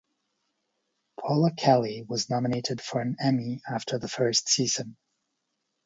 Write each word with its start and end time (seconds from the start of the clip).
Paula 1.19 1.51
Kelly 1.53 2.01
was 2.09 2.27
nominated 2.27 2.81
for 2.81 3.01
an 3.01 3.17
Emmy 3.21 3.61
after 3.69 3.99
the 3.99 4.07
first 4.09 4.49
season. 4.49 4.97